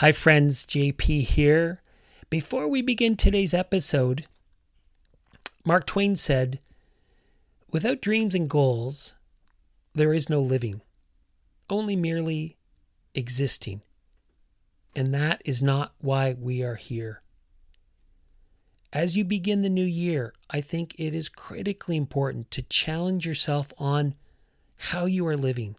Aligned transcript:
Hi, 0.00 0.12
friends, 0.12 0.64
JP 0.64 1.24
here. 1.24 1.82
Before 2.30 2.66
we 2.66 2.80
begin 2.80 3.18
today's 3.18 3.52
episode, 3.52 4.26
Mark 5.62 5.84
Twain 5.84 6.16
said, 6.16 6.58
Without 7.70 8.00
dreams 8.00 8.34
and 8.34 8.48
goals, 8.48 9.14
there 9.94 10.14
is 10.14 10.30
no 10.30 10.40
living, 10.40 10.80
only 11.68 11.96
merely 11.96 12.56
existing. 13.14 13.82
And 14.96 15.12
that 15.12 15.42
is 15.44 15.62
not 15.62 15.92
why 16.00 16.32
we 16.32 16.62
are 16.62 16.76
here. 16.76 17.20
As 18.94 19.18
you 19.18 19.24
begin 19.26 19.60
the 19.60 19.68
new 19.68 19.84
year, 19.84 20.32
I 20.48 20.62
think 20.62 20.94
it 20.96 21.12
is 21.12 21.28
critically 21.28 21.98
important 21.98 22.50
to 22.52 22.62
challenge 22.62 23.26
yourself 23.26 23.70
on 23.76 24.14
how 24.78 25.04
you 25.04 25.26
are 25.26 25.36
living 25.36 25.76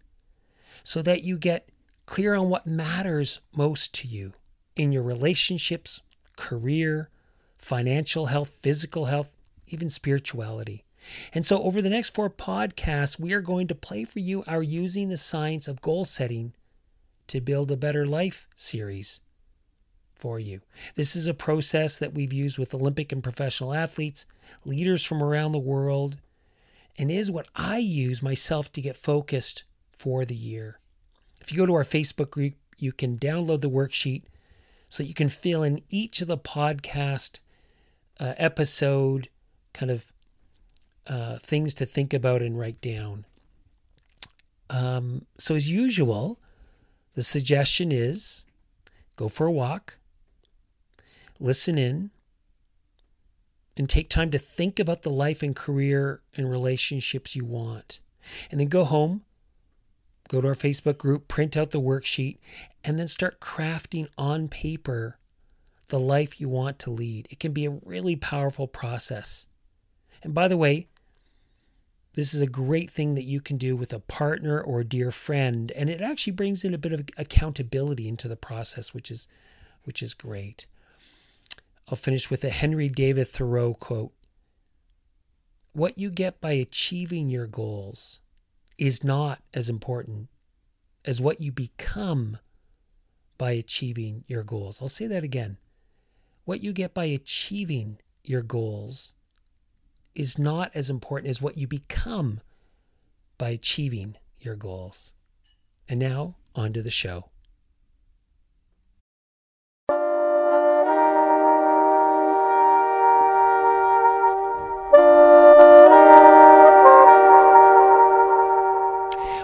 so 0.84 1.02
that 1.02 1.24
you 1.24 1.40
get 1.40 1.71
clear 2.12 2.36
on 2.36 2.50
what 2.50 2.68
matters 2.68 3.39
most 3.55 3.93
to 3.93 4.05
you 4.05 4.34
in 4.75 4.92
your 4.92 5.01
relationships, 5.01 6.01
career, 6.36 7.07
financial 7.57 8.25
health, 8.25 8.50
physical 8.50 9.06
health, 9.06 9.29
even 9.68 9.89
spirituality. 9.89 10.84
And 11.34 11.46
so, 11.46 11.64
over 11.64 11.82
the 11.82 11.89
next 11.89 12.10
four 12.10 12.29
podcasts, 12.29 13.18
we 13.18 13.32
are 13.32 13.39
going 13.39 13.70
to 13.70 13.75
play 13.75 14.04
for 14.04 14.20
you 14.20 14.43
our 14.46 14.61
Using 14.61 15.07
the 15.07 15.15
Science 15.15 15.70
of 15.70 15.82
Goal 15.82 16.04
Setting 16.04 16.51
to 17.28 17.39
Build 17.39 17.71
a 17.71 17.78
Better 17.78 18.06
Life 18.06 18.46
series 18.57 19.21
for 20.14 20.37
you. 20.37 20.59
This 20.96 21.15
is 21.15 21.29
a 21.29 21.34
process 21.34 21.98
that 21.98 22.14
we've 22.14 22.34
used 22.34 22.57
with 22.57 22.73
Olympic 22.73 23.14
and 23.14 23.23
professional 23.23 23.73
athletes, 23.73 24.25
leaders 24.65 25.06
from 25.06 25.23
around 25.23 25.54
the 25.54 25.59
world, 25.59 26.18
and 26.98 27.09
is 27.09 27.32
what 27.32 27.48
I 27.56 27.78
use 27.78 28.21
myself 28.21 28.70
to 28.73 28.82
get 28.82 28.98
focused 28.98 29.64
for 29.93 30.25
the 30.25 30.36
year. 30.36 30.81
If 31.51 31.57
you 31.57 31.64
go 31.64 31.68
to 31.68 31.75
our 31.75 31.83
Facebook 31.83 32.30
group, 32.30 32.53
you 32.78 32.94
can 32.94 33.17
download 33.17 33.59
the 33.59 33.69
worksheet 33.69 34.23
so 34.88 35.03
you 35.03 35.14
can 35.14 35.28
fill 35.28 35.64
in 35.64 35.81
each 35.89 36.22
of 36.22 36.30
the 36.30 36.38
podcast 36.38 37.39
uh, 38.22 38.36
episode 38.38 39.28
kind 39.73 39.92
of 39.92 40.14
uh, 41.08 41.39
things 41.39 41.73
to 41.73 41.86
think 41.86 42.14
about 42.14 42.42
and 42.42 42.58
write 42.58 42.80
down. 42.80 43.26
Um, 44.70 45.26
so, 45.38 45.56
as 45.56 45.70
usual, 45.70 46.39
the 47.16 47.23
suggestion 47.23 47.92
is 47.92 48.45
go 49.17 49.28
for 49.28 49.45
a 49.45 49.52
walk, 49.52 49.98
listen 51.38 51.78
in, 51.78 52.11
and 53.76 53.89
take 53.89 54.08
time 54.08 54.31
to 54.31 54.39
think 54.39 54.80
about 54.80 55.02
the 55.02 55.09
life 55.09 55.44
and 55.44 55.54
career 55.54 56.22
and 56.33 56.50
relationships 56.50 57.36
you 57.36 57.44
want. 57.44 58.00
And 58.50 58.58
then 58.58 58.70
go 58.70 58.86
home, 58.86 59.23
go 60.32 60.40
to 60.40 60.48
our 60.48 60.56
Facebook 60.56 60.98
group, 60.98 61.28
print 61.28 61.58
out 61.58 61.72
the 61.72 61.82
worksheet, 61.82 62.38
and 62.86 62.98
then 62.98 63.10
start 63.10 63.42
crafting 63.42 64.08
on 64.18 64.48
paper 64.48 65.18
the 65.90 66.00
life 66.00 66.40
you 66.40 66.48
want 66.48 66.80
to 66.80 66.90
lead. 66.90 67.28
It 67.30 67.40
can 67.42 67.52
be 67.52 67.66
a 67.66 67.80
really 67.84 68.16
powerful 68.16 68.66
process. 68.66 69.48
And 70.23 70.34
by 70.34 70.48
the 70.48 70.56
way, 70.56 70.88
this 72.14 72.34
is 72.34 72.40
a 72.40 72.48
great 72.48 72.90
thing 72.90 73.16
that 73.16 73.26
you 73.26 73.42
can 73.42 73.58
do 73.58 73.76
with 73.76 73.92
a 73.92 74.00
partner 74.00 74.62
or 74.62 74.80
a 74.80 74.86
dear 74.86 75.12
friend, 75.12 75.70
and 75.73 75.90
it 75.90 76.02
actually 76.02 76.34
brings 76.34 76.64
in 76.64 76.73
a 76.73 76.78
bit 76.78 76.94
of 76.94 77.02
accountability 77.18 78.08
into 78.08 78.30
the 78.30 78.38
process, 78.38 78.94
which 78.94 79.12
is 79.12 79.28
which 79.84 80.02
is 80.02 80.14
great. 80.14 80.66
I'll 81.90 81.98
finish 81.98 82.30
with 82.30 82.45
a 82.45 82.50
Henry 82.50 82.88
David 82.88 83.28
Thoreau 83.28 83.73
quote. 83.73 84.14
What 85.73 85.98
you 85.98 86.10
get 86.10 86.40
by 86.40 86.54
achieving 86.54 87.30
your 87.30 87.48
goals 87.48 88.20
is 88.82 89.04
not 89.04 89.40
as 89.54 89.70
important 89.70 90.28
as 91.06 91.22
what 91.22 91.40
you 91.40 91.52
become 91.52 92.40
by 93.38 93.52
achieving 93.52 94.23
your 94.26 94.42
goals. 94.42 94.82
I'll 94.82 94.90
say 94.90 95.06
that 95.06 95.23
again. 95.23 95.58
What 96.46 96.64
you 96.64 96.73
get 96.73 96.92
by 96.92 97.06
achieving 97.06 98.00
your 98.23 98.42
goals 98.42 99.14
is 100.16 100.40
not 100.40 100.72
as 100.73 100.89
important 100.89 101.30
as 101.30 101.39
what 101.39 101.60
you 101.60 101.67
become 101.67 102.42
by 103.38 103.52
achieving 103.52 104.16
your 104.39 104.55
goals. 104.55 105.14
And 105.88 106.00
now, 106.00 106.38
on 106.55 106.73
to 106.73 106.82
the 106.82 106.89
show. 106.89 107.30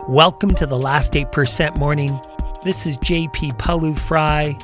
Welcome 0.07 0.55
to 0.55 0.65
the 0.65 0.77
last 0.77 1.11
8% 1.11 1.75
morning. 1.75 2.17
This 2.63 2.85
is 2.85 2.97
JP 2.99 3.57
Pawliw-Fry. 3.57 4.57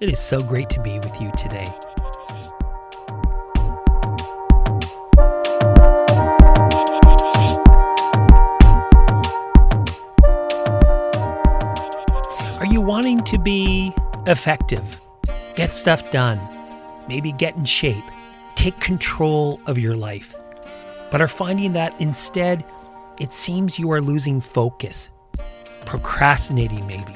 It 0.00 0.10
is 0.10 0.20
so 0.20 0.38
great 0.42 0.68
to 0.68 0.82
be 0.82 0.98
with 0.98 1.18
you 1.18 1.32
today. 1.34 1.66
Are 12.58 12.66
you 12.66 12.82
wanting 12.82 13.24
to 13.24 13.38
be 13.38 13.94
effective? 14.26 15.00
Get 15.56 15.72
stuff 15.72 16.12
done, 16.12 16.38
maybe 17.08 17.32
get 17.32 17.56
in 17.56 17.64
shape, 17.64 18.04
take 18.56 18.78
control 18.78 19.58
of 19.64 19.78
your 19.78 19.96
life, 19.96 20.34
but 21.10 21.22
are 21.22 21.28
finding 21.28 21.72
that 21.72 21.98
instead 21.98 22.62
it 23.20 23.34
seems 23.34 23.78
you 23.78 23.92
are 23.92 24.00
losing 24.00 24.40
focus, 24.40 25.10
procrastinating 25.84 26.86
maybe, 26.86 27.14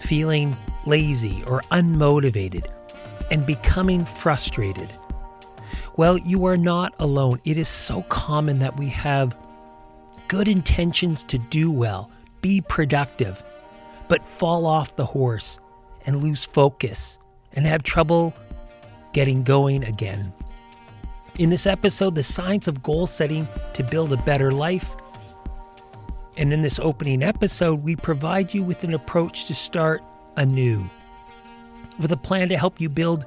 feeling 0.00 0.54
lazy 0.84 1.42
or 1.46 1.62
unmotivated, 1.70 2.66
and 3.30 3.46
becoming 3.46 4.04
frustrated. 4.04 4.90
Well, 5.96 6.18
you 6.18 6.44
are 6.46 6.56
not 6.56 6.92
alone. 6.98 7.40
It 7.44 7.56
is 7.56 7.68
so 7.68 8.02
common 8.02 8.58
that 8.58 8.76
we 8.76 8.88
have 8.88 9.36
good 10.26 10.48
intentions 10.48 11.22
to 11.24 11.38
do 11.38 11.70
well, 11.70 12.10
be 12.42 12.60
productive, 12.60 13.40
but 14.08 14.24
fall 14.24 14.66
off 14.66 14.96
the 14.96 15.06
horse 15.06 15.60
and 16.04 16.22
lose 16.22 16.44
focus 16.44 17.18
and 17.52 17.64
have 17.64 17.84
trouble 17.84 18.34
getting 19.12 19.44
going 19.44 19.84
again. 19.84 20.32
In 21.38 21.50
this 21.50 21.66
episode, 21.66 22.16
the 22.16 22.22
science 22.24 22.66
of 22.66 22.82
goal 22.82 23.06
setting 23.06 23.46
to 23.74 23.84
build 23.84 24.12
a 24.12 24.16
better 24.18 24.50
life 24.50 24.90
and 26.38 26.52
in 26.52 26.62
this 26.62 26.78
opening 26.78 27.22
episode, 27.22 27.82
we 27.82 27.96
provide 27.96 28.54
you 28.54 28.62
with 28.62 28.84
an 28.84 28.94
approach 28.94 29.46
to 29.46 29.54
start 29.54 30.02
anew, 30.36 30.82
with 31.98 32.12
a 32.12 32.16
plan 32.16 32.48
to 32.48 32.56
help 32.56 32.80
you 32.80 32.88
build 32.88 33.26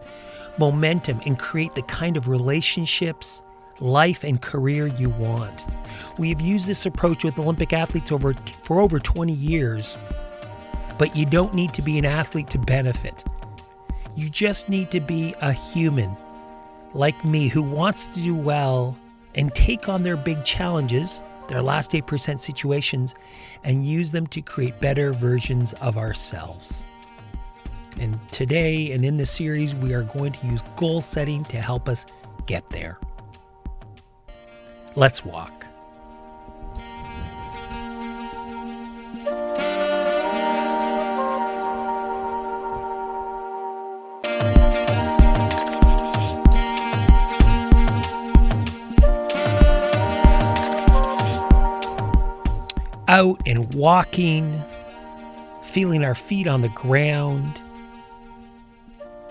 momentum 0.57 1.19
and 1.25 1.37
create 1.37 1.75
the 1.75 1.81
kind 1.83 2.15
of 2.15 2.29
relationships, 2.29 3.41
life, 3.81 4.23
and 4.23 4.41
career 4.41 4.87
you 4.87 5.09
want. 5.09 5.65
We 6.17 6.29
have 6.29 6.39
used 6.39 6.67
this 6.67 6.85
approach 6.85 7.25
with 7.25 7.37
Olympic 7.37 7.73
athletes 7.73 8.13
over, 8.13 8.33
for 8.33 8.79
over 8.79 8.97
20 8.97 9.33
years, 9.33 9.97
but 10.97 11.13
you 11.13 11.25
don't 11.25 11.53
need 11.53 11.73
to 11.73 11.81
be 11.81 11.97
an 11.97 12.05
athlete 12.05 12.49
to 12.51 12.59
benefit. 12.59 13.25
You 14.15 14.29
just 14.29 14.69
need 14.69 14.89
to 14.91 15.01
be 15.01 15.35
a 15.41 15.51
human 15.51 16.15
like 16.93 17.25
me 17.25 17.49
who 17.49 17.61
wants 17.61 18.05
to 18.07 18.21
do 18.21 18.35
well 18.35 18.97
and 19.35 19.53
take 19.53 19.89
on 19.89 20.03
their 20.03 20.17
big 20.17 20.43
challenges 20.45 21.21
their 21.47 21.61
last 21.61 21.91
8% 21.91 22.39
situations, 22.39 23.15
and 23.63 23.85
use 23.85 24.11
them 24.11 24.27
to 24.27 24.41
create 24.41 24.79
better 24.79 25.13
versions 25.13 25.73
of 25.73 25.97
ourselves. 25.97 26.85
And 27.99 28.17
today 28.31 28.91
and 28.91 29.03
in 29.03 29.17
this 29.17 29.31
series, 29.31 29.75
we 29.75 29.93
are 29.93 30.03
going 30.03 30.31
to 30.31 30.47
use 30.47 30.61
goal 30.75 31.01
setting 31.01 31.43
to 31.45 31.57
help 31.57 31.89
us 31.89 32.05
get 32.45 32.67
there. 32.69 32.97
Let's 34.95 35.23
walk. 35.23 35.60
Out 53.11 53.41
and 53.45 53.73
walking, 53.73 54.57
feeling 55.65 56.01
our 56.01 56.15
feet 56.15 56.47
on 56.47 56.61
the 56.61 56.69
ground, 56.69 57.59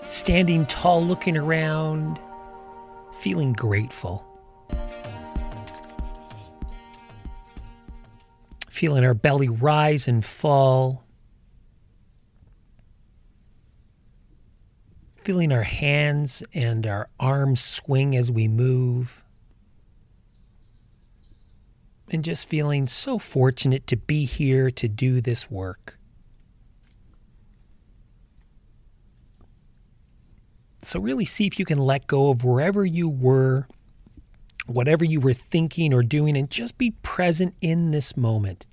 standing 0.03 0.67
tall, 0.67 1.03
looking 1.03 1.35
around, 1.35 2.19
feeling 3.19 3.53
grateful. 3.53 4.23
Feeling 8.69 9.03
our 9.03 9.15
belly 9.15 9.49
rise 9.49 10.07
and 10.07 10.23
fall. 10.23 11.03
Feeling 15.23 15.51
our 15.51 15.63
hands 15.63 16.43
and 16.53 16.85
our 16.85 17.09
arms 17.19 17.63
swing 17.63 18.15
as 18.15 18.31
we 18.31 18.47
move 18.47 19.20
and 22.11 22.25
just 22.25 22.47
feeling 22.47 22.87
so 22.87 23.17
fortunate 23.17 23.87
to 23.87 23.95
be 23.95 24.25
here 24.25 24.69
to 24.69 24.87
do 24.87 25.21
this 25.21 25.49
work. 25.49 25.97
So, 30.83 30.99
really 30.99 31.25
see 31.25 31.47
if 31.47 31.57
you 31.57 31.65
can 31.65 31.77
let 31.77 32.07
go 32.07 32.29
of 32.29 32.43
wherever 32.43 32.85
you 32.85 33.07
were, 33.07 33.67
whatever 34.65 35.05
you 35.05 35.21
were 35.21 35.33
thinking 35.33 35.93
or 35.93 36.03
doing, 36.03 36.35
and 36.35 36.49
just 36.49 36.77
be 36.77 36.91
present 37.01 37.55
in 37.61 37.91
this 37.91 38.17
moment. 38.17 38.65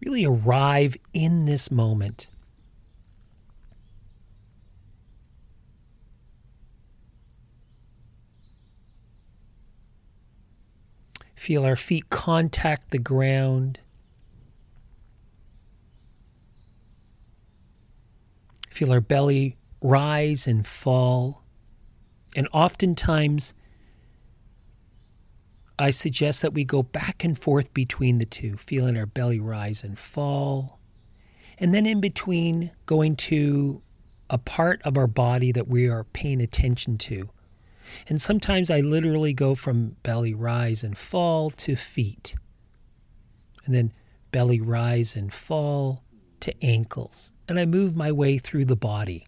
Really 0.00 0.24
arrive 0.24 0.96
in 1.12 1.44
this 1.44 1.70
moment. 1.70 2.28
Feel 11.38 11.64
our 11.64 11.76
feet 11.76 12.10
contact 12.10 12.90
the 12.90 12.98
ground. 12.98 13.78
Feel 18.68 18.90
our 18.92 19.00
belly 19.00 19.56
rise 19.80 20.48
and 20.48 20.66
fall. 20.66 21.44
And 22.34 22.48
oftentimes, 22.52 23.54
I 25.78 25.90
suggest 25.90 26.42
that 26.42 26.54
we 26.54 26.64
go 26.64 26.82
back 26.82 27.22
and 27.22 27.38
forth 27.38 27.72
between 27.72 28.18
the 28.18 28.26
two, 28.26 28.56
feeling 28.56 28.96
our 28.96 29.06
belly 29.06 29.38
rise 29.38 29.84
and 29.84 29.96
fall. 29.96 30.80
And 31.56 31.72
then 31.72 31.86
in 31.86 32.00
between, 32.00 32.72
going 32.84 33.14
to 33.14 33.80
a 34.28 34.38
part 34.38 34.82
of 34.82 34.98
our 34.98 35.06
body 35.06 35.52
that 35.52 35.68
we 35.68 35.86
are 35.86 36.02
paying 36.02 36.40
attention 36.40 36.98
to. 36.98 37.30
And 38.08 38.20
sometimes 38.20 38.70
I 38.70 38.80
literally 38.80 39.32
go 39.32 39.54
from 39.54 39.96
belly 40.02 40.34
rise 40.34 40.84
and 40.84 40.96
fall 40.96 41.50
to 41.50 41.76
feet. 41.76 42.34
And 43.64 43.74
then 43.74 43.92
belly 44.30 44.60
rise 44.60 45.16
and 45.16 45.32
fall 45.32 46.02
to 46.40 46.54
ankles 46.64 47.32
and 47.48 47.58
I 47.58 47.64
move 47.64 47.96
my 47.96 48.12
way 48.12 48.38
through 48.38 48.66
the 48.66 48.76
body. 48.76 49.26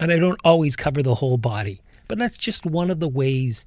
And 0.00 0.12
I 0.12 0.18
don't 0.18 0.40
always 0.44 0.76
cover 0.76 1.02
the 1.02 1.14
whole 1.14 1.38
body, 1.38 1.80
but 2.08 2.18
that's 2.18 2.36
just 2.36 2.66
one 2.66 2.90
of 2.90 3.00
the 3.00 3.08
ways. 3.08 3.64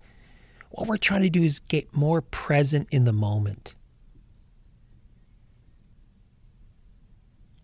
What 0.70 0.88
we're 0.88 0.98
trying 0.98 1.24
to 1.24 1.30
do 1.30 1.44
is 1.44 1.60
get 1.60 1.96
more 1.96 2.22
present 2.22 2.88
in 2.92 3.06
the 3.06 3.14
moment. 3.14 3.76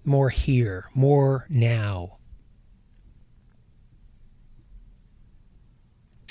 More 0.03 0.29
here, 0.29 0.89
more 0.93 1.45
now. 1.49 2.16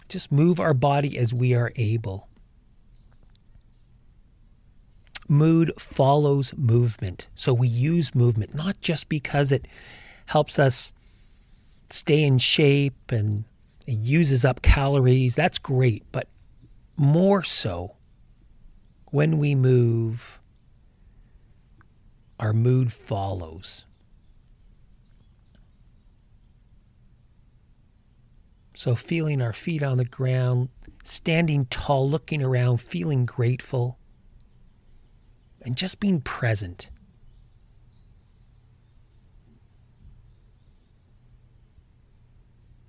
Just 0.09 0.31
move 0.31 0.61
our 0.61 0.75
body 0.75 1.19
as 1.19 1.35
we 1.35 1.55
are 1.55 1.73
able. 1.77 2.29
mood 5.29 5.73
follows 5.79 6.55
movement. 6.57 7.29
So 7.35 7.53
we 7.53 7.69
use 7.69 8.15
movement 8.15 8.55
not 8.55 8.81
just 8.81 9.09
because 9.09 9.53
it 9.53 9.67
helps 10.27 10.59
us 10.59 10.93
stay 11.91 12.23
in 12.23 12.39
shape 12.39 13.13
and 13.13 13.45
it 13.87 13.99
uses 13.99 14.45
up 14.45 14.63
calories. 14.63 15.35
That's 15.35 15.59
great. 15.59 16.05
But 16.13 16.29
more 16.97 17.43
so, 17.43 17.95
when 19.11 19.39
we 19.39 19.55
move, 19.55 20.41
our 22.41 22.53
mood 22.53 22.93
follows. 22.93 23.87
So, 28.77 28.95
feeling 28.95 29.41
our 29.41 29.55
feet 29.55 29.83
on 29.83 29.97
the 29.97 30.05
ground, 30.05 30.69
standing 31.03 31.65
tall, 31.71 32.11
looking 32.11 32.43
around, 32.43 32.77
feeling 32.77 33.25
grateful 33.25 33.99
and 35.63 35.79
just 35.79 35.99
being 35.99 36.21
present. 36.21 36.91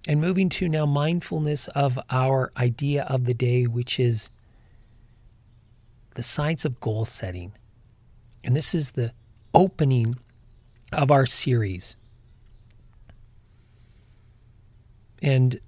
And 0.09 0.19
moving 0.19 0.49
to 0.49 0.67
now 0.67 0.85
mindfulness 0.85 1.69
of 1.69 1.97
our 2.09 2.51
idea 2.57 3.03
of 3.03 3.23
the 3.23 3.33
day, 3.33 3.63
which 3.63 3.97
is 3.97 4.29
the 6.15 6.23
science 6.23 6.65
of 6.65 6.81
goal 6.81 7.05
setting. 7.05 7.53
And 8.43 8.57
this 8.57 8.75
is 8.75 8.91
the 8.91 9.13
opening 9.53 10.17
of 10.91 11.11
our 11.11 11.25
series. 11.25 11.95
And 15.21 15.61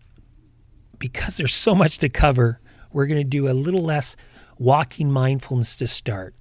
because 0.99 1.37
there's 1.37 1.55
so 1.55 1.73
much 1.73 1.97
to 1.99 2.09
cover, 2.09 2.59
we're 2.91 3.07
going 3.07 3.23
to 3.23 3.29
do 3.29 3.49
a 3.49 3.53
little 3.53 3.83
less 3.83 4.15
walking 4.57 5.11
mindfulness 5.11 5.75
to 5.77 5.87
start. 5.87 6.35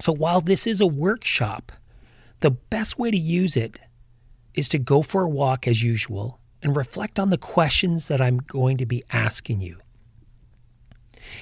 So 0.00 0.12
while 0.12 0.40
this 0.40 0.66
is 0.66 0.80
a 0.80 0.86
workshop, 0.86 1.72
the 2.40 2.50
best 2.50 2.98
way 2.98 3.10
to 3.10 3.18
use 3.18 3.56
it 3.56 3.78
is 4.54 4.68
to 4.70 4.78
go 4.78 5.02
for 5.02 5.22
a 5.22 5.28
walk 5.28 5.68
as 5.68 5.82
usual 5.82 6.40
and 6.62 6.76
reflect 6.76 7.18
on 7.18 7.30
the 7.30 7.38
questions 7.38 8.08
that 8.08 8.20
I'm 8.20 8.38
going 8.38 8.78
to 8.78 8.86
be 8.86 9.04
asking 9.12 9.60
you. 9.60 9.78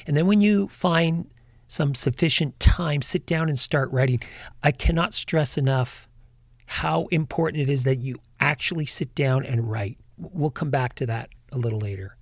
And 0.06 0.16
then 0.16 0.26
when 0.26 0.40
you 0.40 0.68
find 0.68 1.30
some 1.68 1.94
sufficient 1.94 2.58
time, 2.60 3.02
sit 3.02 3.26
down 3.26 3.48
and 3.48 3.58
start 3.58 3.90
writing. 3.92 4.20
I 4.62 4.72
cannot 4.72 5.14
stress 5.14 5.56
enough 5.56 6.08
how 6.66 7.06
important 7.06 7.62
it 7.62 7.70
is 7.70 7.84
that 7.84 7.98
you 7.98 8.18
actually 8.40 8.86
sit 8.86 9.14
down 9.14 9.44
and 9.44 9.70
write. 9.70 9.98
We'll 10.18 10.50
come 10.50 10.70
back 10.70 10.94
to 10.96 11.06
that 11.06 11.30
a 11.52 11.58
little 11.58 11.78
later. 11.78 12.16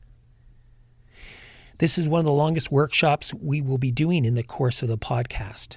This 1.79 1.99
is 1.99 2.09
one 2.09 2.21
of 2.21 2.25
the 2.25 2.33
longest 2.33 2.73
workshops 2.73 3.35
we 3.35 3.61
will 3.61 3.77
be 3.77 3.91
doing 3.91 4.25
in 4.25 4.35
the 4.35 4.43
course 4.43 4.83
of 4.83 4.89
the 4.89 4.97
podcast 4.97 5.77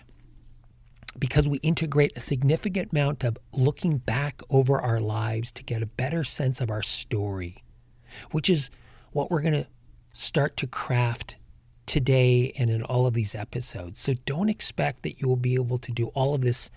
because 1.17 1.49
we 1.49 1.57
integrate 1.57 2.13
a 2.15 2.21
significant 2.21 2.91
amount 2.93 3.25
of 3.25 3.37
looking 3.51 3.97
back 3.97 4.41
over 4.49 4.79
our 4.79 5.01
lives 5.01 5.51
to 5.51 5.63
get 5.63 5.83
a 5.83 5.87
better 5.87 6.23
sense 6.23 6.61
of 6.61 6.71
our 6.71 6.81
story, 6.81 7.63
which 8.31 8.49
is 8.49 8.69
what 9.11 9.29
we're 9.29 9.41
going 9.41 9.53
to 9.53 9.67
start 10.13 10.55
to 10.57 10.67
craft 10.67 11.35
today 11.85 12.53
and 12.57 12.69
in 12.69 12.81
all 12.83 13.05
of 13.05 13.13
these 13.13 13.35
episodes. 13.35 13.99
So 13.99 14.13
don't 14.25 14.47
expect 14.47 15.03
that 15.03 15.19
you 15.19 15.27
will 15.27 15.35
be 15.35 15.55
able 15.55 15.79
to 15.79 15.91
do 15.91 16.07
all 16.09 16.33
of 16.33 16.41
this 16.41 16.69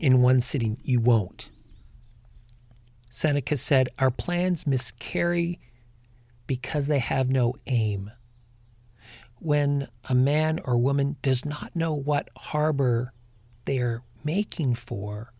in 0.00 0.20
one 0.20 0.40
sitting. 0.40 0.78
You 0.82 1.00
won't. 1.00 1.50
Seneca 3.10 3.56
said, 3.56 3.88
Our 3.98 4.10
plans 4.10 4.66
miscarry 4.66 5.60
because 6.48 6.88
they 6.88 6.98
have 6.98 7.30
no 7.30 7.54
aim. 7.66 8.10
When 9.40 9.88
a 10.08 10.14
man 10.14 10.60
or 10.64 10.76
woman 10.76 11.16
does 11.22 11.44
not 11.44 11.74
know 11.76 11.94
what 11.94 12.28
harbor 12.36 13.12
they're 13.64 14.02
making 14.24 14.74
for, 14.74 15.32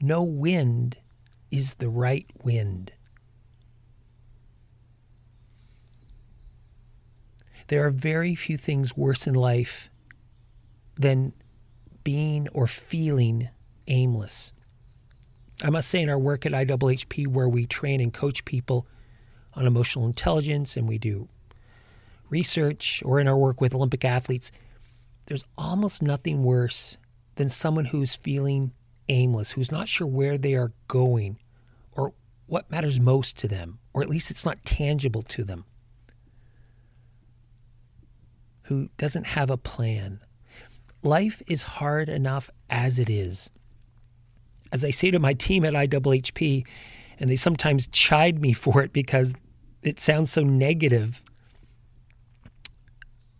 no 0.00 0.22
wind 0.22 0.96
is 1.50 1.74
the 1.74 1.88
right 1.88 2.26
wind. 2.42 2.92
There 7.68 7.86
are 7.86 7.90
very 7.90 8.34
few 8.34 8.56
things 8.56 8.96
worse 8.96 9.26
in 9.26 9.34
life 9.34 9.88
than 10.96 11.32
being 12.04 12.48
or 12.48 12.66
feeling 12.66 13.48
aimless. 13.86 14.52
I 15.62 15.70
must 15.70 15.88
say, 15.88 16.02
in 16.02 16.08
our 16.08 16.18
work 16.18 16.44
at 16.44 16.52
IHHP, 16.52 17.28
where 17.28 17.48
we 17.48 17.66
train 17.66 18.00
and 18.00 18.12
coach 18.12 18.44
people 18.44 18.86
on 19.54 19.66
emotional 19.66 20.06
intelligence 20.06 20.76
and 20.76 20.88
we 20.88 20.98
do 20.98 21.28
research, 22.32 23.02
or 23.04 23.20
in 23.20 23.28
our 23.28 23.36
work 23.36 23.60
with 23.60 23.74
Olympic 23.74 24.04
athletes, 24.04 24.50
there's 25.26 25.44
almost 25.56 26.02
nothing 26.02 26.42
worse 26.42 26.96
than 27.36 27.48
someone 27.48 27.84
who's 27.84 28.16
feeling 28.16 28.72
aimless, 29.08 29.52
who's 29.52 29.70
not 29.70 29.86
sure 29.86 30.06
where 30.06 30.38
they 30.38 30.54
are 30.54 30.72
going 30.88 31.38
or 31.92 32.14
what 32.46 32.70
matters 32.70 32.98
most 32.98 33.38
to 33.38 33.48
them, 33.48 33.78
or 33.92 34.02
at 34.02 34.08
least 34.08 34.30
it's 34.30 34.44
not 34.44 34.64
tangible 34.64 35.22
to 35.22 35.44
them, 35.44 35.64
who 38.62 38.88
doesn't 38.96 39.26
have 39.28 39.50
a 39.50 39.56
plan. 39.56 40.20
Life 41.02 41.42
is 41.46 41.62
hard 41.62 42.08
enough 42.08 42.50
as 42.70 42.98
it 42.98 43.10
is. 43.10 43.50
As 44.72 44.84
I 44.84 44.90
say 44.90 45.10
to 45.10 45.18
my 45.18 45.34
team 45.34 45.64
at 45.64 45.74
IHHP, 45.74 46.66
and 47.18 47.30
they 47.30 47.36
sometimes 47.36 47.86
chide 47.88 48.40
me 48.40 48.52
for 48.64 48.82
it 48.82 48.92
because 48.92 49.34
it 49.82 50.00
sounds 50.00 50.30
so 50.30 50.42
negative. 50.42 51.22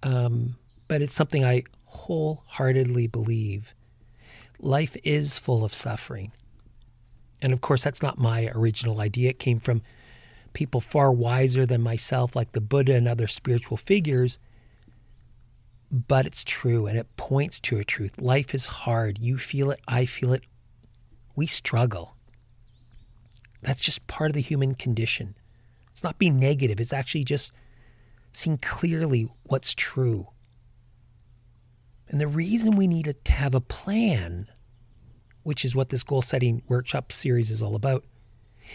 Um, 0.03 0.57
but 0.89 1.03
it's 1.03 1.15
something 1.15 1.45
I 1.45 1.65
wholeheartedly 1.85 3.07
believe 3.07 3.75
life 4.59 4.97
is 5.05 5.39
full 5.39 5.65
of 5.65 5.75
suffering. 5.75 6.33
And 7.43 7.53
of 7.53 7.61
course, 7.61 7.83
that's 7.83 8.03
not 8.03 8.19
my 8.19 8.51
original 8.55 9.01
idea. 9.01 9.31
It 9.31 9.39
came 9.39 9.59
from 9.59 9.83
people 10.53 10.81
far 10.81 11.11
wiser 11.11 11.67
than 11.67 11.83
myself, 11.83 12.37
like 12.37 12.53
the 12.53 12.61
Buddha 12.61 12.95
and 12.95 13.09
other 13.09 13.27
spiritual 13.27 13.77
figures. 13.77 14.39
But 15.91 16.25
it's 16.25 16.45
true, 16.45 16.87
and 16.87 16.97
it 16.97 17.17
points 17.17 17.61
to 17.61 17.79
a 17.79 17.85
truth. 17.85 18.21
Life 18.21 18.55
is 18.55 18.67
hard. 18.67 19.19
You 19.19 19.37
feel 19.37 19.71
it, 19.71 19.81
I 19.89 20.05
feel 20.05 20.33
it. 20.33 20.45
We 21.35 21.47
struggle. 21.47 22.17
That's 23.63 23.81
just 23.81 24.07
part 24.07 24.31
of 24.31 24.35
the 24.35 24.41
human 24.41 24.75
condition. 24.75 25.35
It's 25.91 26.05
not 26.05 26.19
being 26.19 26.39
negative, 26.39 26.81
it's 26.81 26.93
actually 26.93 27.25
just 27.25 27.53
seeing 28.33 28.59
clearly 28.59 29.29
what's 29.45 29.75
true. 29.75 30.29
And 32.09 32.21
the 32.21 32.27
reason 32.27 32.77
we 32.77 32.87
need 32.87 33.15
to 33.25 33.33
have 33.33 33.55
a 33.55 33.61
plan, 33.61 34.47
which 35.43 35.65
is 35.65 35.75
what 35.75 35.89
this 35.89 36.03
goal 36.03 36.23
setting 36.23 36.63
workshop 36.69 37.13
series 37.13 37.51
is 37.51 37.63
all 37.63 37.75
about, 37.75 38.05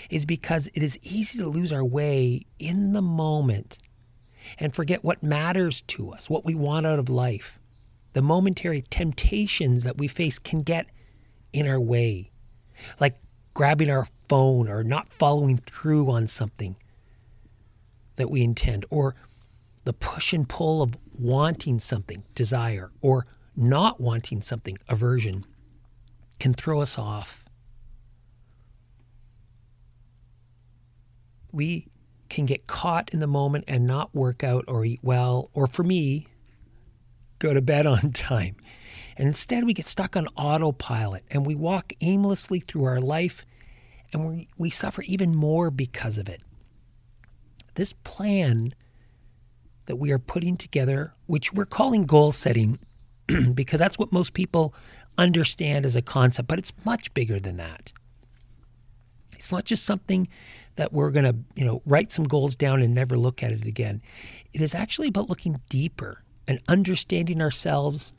is 0.10 0.26
because 0.26 0.68
it 0.74 0.84
is 0.84 1.00
easy 1.02 1.38
to 1.40 1.48
lose 1.48 1.72
our 1.72 1.86
way 1.86 2.42
in 2.60 2.94
the 2.94 3.02
moment 3.02 3.78
and 4.60 4.74
forget 4.74 5.04
what 5.04 5.24
matters 5.24 5.82
to 5.82 6.12
us, 6.12 6.30
what 6.30 6.46
we 6.46 6.56
want 6.56 6.86
out 6.86 7.00
of 7.00 7.10
life. 7.10 7.58
The 8.14 8.22
momentary 8.22 8.84
temptations 8.90 9.84
that 9.84 9.98
we 9.98 10.08
face 10.08 10.40
can 10.40 10.62
get 10.62 10.88
in 11.54 11.68
our 11.68 11.80
way, 11.80 12.32
like 13.00 13.16
grabbing 13.54 13.90
our 13.90 14.08
phone 14.28 14.68
or 14.68 14.84
not 14.84 15.12
following 15.12 15.58
through 15.58 16.10
on 16.12 16.28
something 16.28 16.76
that 18.16 18.30
we 18.32 18.44
intend, 18.44 18.86
or 18.90 19.16
the 19.88 19.94
push 19.94 20.34
and 20.34 20.50
pull 20.50 20.82
of 20.82 20.98
wanting 21.18 21.80
something, 21.80 22.22
desire, 22.36 22.92
or 23.00 23.26
not 23.56 24.02
wanting 24.02 24.42
something, 24.42 24.78
aversion, 24.90 25.46
can 26.42 26.54
throw 26.54 26.82
us 26.82 26.98
off. 26.98 27.46
We 31.54 31.88
can 32.28 32.46
get 32.46 32.68
caught 32.68 33.12
in 33.14 33.22
the 33.22 33.28
moment 33.28 33.64
and 33.70 33.88
not 33.88 34.14
work 34.14 34.44
out 34.44 34.66
or 34.68 34.84
eat 34.84 35.00
well, 35.02 35.50
or 35.54 35.68
for 35.68 35.84
me, 35.84 36.28
go 37.40 37.54
to 37.54 37.62
bed 37.62 37.86
on 37.86 38.12
time. 38.12 38.58
And 39.16 39.26
instead, 39.26 39.64
we 39.64 39.74
get 39.74 39.86
stuck 39.86 40.18
on 40.18 40.28
autopilot 40.36 41.24
and 41.32 41.46
we 41.46 41.56
walk 41.56 41.94
aimlessly 42.02 42.60
through 42.60 42.84
our 42.84 43.00
life 43.00 43.46
and 44.12 44.28
we, 44.28 44.50
we 44.58 44.70
suffer 44.70 45.02
even 45.04 45.34
more 45.34 45.72
because 45.72 46.18
of 46.18 46.28
it. 46.28 46.42
This 47.76 47.94
plan 47.94 48.74
that 49.88 49.98
we 49.98 50.12
are 50.12 50.20
putting 50.20 50.56
together, 50.56 51.14
which 51.26 51.52
we're 51.52 51.66
calling 51.66 52.06
goal 52.06 52.32
setting, 52.32 52.80
because 53.54 53.80
that's 53.80 53.98
what 53.98 54.12
most 54.12 54.34
people 54.34 54.74
understand 55.18 55.86
as 55.86 55.96
a 55.96 56.02
concept, 56.02 56.48
but 56.48 56.60
it's 56.60 56.72
much 56.86 57.14
bigger 57.14 57.40
than 57.40 57.58
that. 57.58 57.92
It's 59.34 59.52
not 59.52 59.66
just 59.66 59.84
something 59.84 60.28
that 60.76 60.94
we're 60.94 61.12
going 61.12 61.26
to, 61.26 61.36
you 61.56 61.66
know, 61.66 61.82
write 61.86 62.12
some 62.12 62.26
goals 62.26 62.56
down 62.56 62.82
and 62.82 62.94
never 62.94 63.18
look 63.18 63.44
at 63.44 63.52
it 63.52 63.66
again. 63.66 64.02
It 64.54 64.62
is 64.62 64.76
actually 64.76 65.08
about 65.10 65.30
looking 65.30 65.58
deeper 65.70 66.24
and 66.48 66.60
understanding 66.68 67.42
ourselves 67.42 68.14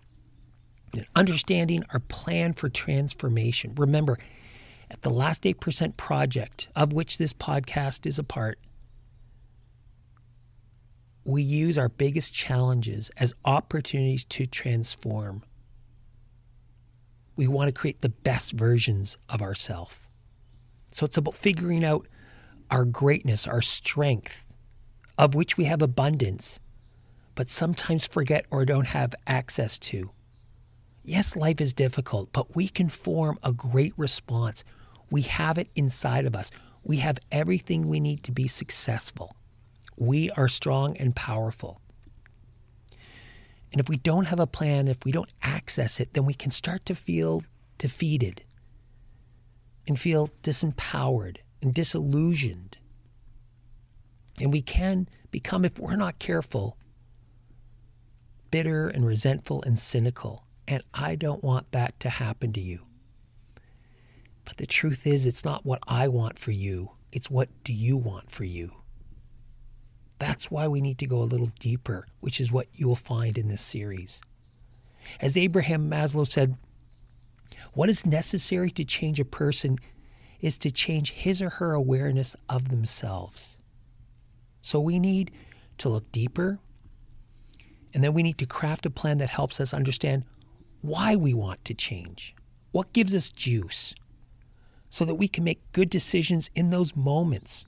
and 0.92 1.06
understanding 1.14 1.84
our 1.92 2.00
plan 2.00 2.52
for 2.52 2.68
transformation. 2.68 3.74
Remember, 3.76 4.18
at 4.90 5.02
the 5.02 5.10
Last 5.10 5.42
8% 5.42 5.96
project, 5.96 6.68
of 6.74 6.92
which 6.92 7.18
this 7.18 7.32
podcast 7.32 8.06
is 8.06 8.18
a 8.18 8.24
part, 8.24 8.58
we 11.28 11.42
use 11.42 11.76
our 11.76 11.90
biggest 11.90 12.32
challenges 12.32 13.10
as 13.18 13.34
opportunities 13.44 14.24
to 14.24 14.46
transform. 14.46 15.42
We 17.36 17.46
want 17.46 17.68
to 17.68 17.78
create 17.78 18.00
the 18.00 18.08
best 18.08 18.52
versions 18.52 19.18
of 19.28 19.42
ourselves. 19.42 19.98
So 20.90 21.04
it's 21.04 21.18
about 21.18 21.34
figuring 21.34 21.84
out 21.84 22.08
our 22.70 22.86
greatness, 22.86 23.46
our 23.46 23.60
strength, 23.60 24.46
of 25.18 25.34
which 25.34 25.58
we 25.58 25.66
have 25.66 25.82
abundance, 25.82 26.60
but 27.34 27.50
sometimes 27.50 28.06
forget 28.06 28.46
or 28.50 28.64
don't 28.64 28.88
have 28.88 29.14
access 29.26 29.78
to. 29.80 30.10
Yes, 31.04 31.36
life 31.36 31.60
is 31.60 31.74
difficult, 31.74 32.32
but 32.32 32.56
we 32.56 32.68
can 32.68 32.88
form 32.88 33.38
a 33.42 33.52
great 33.52 33.92
response. 33.98 34.64
We 35.10 35.22
have 35.22 35.58
it 35.58 35.68
inside 35.74 36.24
of 36.24 36.34
us. 36.34 36.50
We 36.84 36.96
have 36.98 37.18
everything 37.30 37.86
we 37.86 38.00
need 38.00 38.22
to 38.24 38.32
be 38.32 38.48
successful. 38.48 39.37
We 39.98 40.30
are 40.30 40.48
strong 40.48 40.96
and 40.96 41.14
powerful. 41.14 41.80
And 43.72 43.80
if 43.80 43.88
we 43.88 43.96
don't 43.96 44.28
have 44.28 44.40
a 44.40 44.46
plan, 44.46 44.88
if 44.88 45.04
we 45.04 45.12
don't 45.12 45.32
access 45.42 46.00
it, 46.00 46.14
then 46.14 46.24
we 46.24 46.34
can 46.34 46.50
start 46.50 46.84
to 46.86 46.94
feel 46.94 47.42
defeated 47.76 48.42
and 49.86 49.98
feel 49.98 50.30
disempowered 50.42 51.38
and 51.60 51.74
disillusioned. 51.74 52.78
And 54.40 54.52
we 54.52 54.62
can 54.62 55.08
become, 55.30 55.64
if 55.64 55.78
we're 55.78 55.96
not 55.96 56.18
careful, 56.18 56.78
bitter 58.50 58.88
and 58.88 59.04
resentful 59.04 59.62
and 59.62 59.78
cynical. 59.78 60.44
And 60.66 60.82
I 60.94 61.16
don't 61.16 61.42
want 61.42 61.72
that 61.72 61.98
to 62.00 62.08
happen 62.08 62.52
to 62.52 62.60
you. 62.60 62.80
But 64.44 64.58
the 64.58 64.66
truth 64.66 65.06
is, 65.06 65.26
it's 65.26 65.44
not 65.44 65.66
what 65.66 65.82
I 65.88 66.08
want 66.08 66.38
for 66.38 66.52
you, 66.52 66.92
it's 67.10 67.30
what 67.30 67.48
do 67.64 67.72
you 67.74 67.96
want 67.96 68.30
for 68.30 68.44
you. 68.44 68.77
That's 70.18 70.50
why 70.50 70.66
we 70.66 70.80
need 70.80 70.98
to 70.98 71.06
go 71.06 71.18
a 71.18 71.24
little 71.24 71.50
deeper, 71.58 72.06
which 72.20 72.40
is 72.40 72.50
what 72.50 72.66
you 72.72 72.88
will 72.88 72.96
find 72.96 73.38
in 73.38 73.48
this 73.48 73.62
series. 73.62 74.20
As 75.20 75.36
Abraham 75.36 75.88
Maslow 75.88 76.26
said, 76.26 76.56
what 77.72 77.88
is 77.88 78.04
necessary 78.04 78.70
to 78.72 78.84
change 78.84 79.20
a 79.20 79.24
person 79.24 79.78
is 80.40 80.58
to 80.58 80.70
change 80.70 81.12
his 81.12 81.40
or 81.42 81.50
her 81.50 81.72
awareness 81.72 82.36
of 82.48 82.68
themselves. 82.68 83.56
So 84.60 84.80
we 84.80 84.98
need 84.98 85.30
to 85.78 85.88
look 85.88 86.10
deeper, 86.12 86.58
and 87.94 88.02
then 88.02 88.12
we 88.12 88.22
need 88.22 88.38
to 88.38 88.46
craft 88.46 88.86
a 88.86 88.90
plan 88.90 89.18
that 89.18 89.30
helps 89.30 89.60
us 89.60 89.72
understand 89.72 90.24
why 90.80 91.16
we 91.16 91.34
want 91.34 91.64
to 91.64 91.74
change, 91.74 92.34
what 92.72 92.92
gives 92.92 93.14
us 93.14 93.30
juice, 93.30 93.94
so 94.90 95.04
that 95.04 95.16
we 95.16 95.28
can 95.28 95.44
make 95.44 95.72
good 95.72 95.90
decisions 95.90 96.50
in 96.54 96.70
those 96.70 96.96
moments 96.96 97.64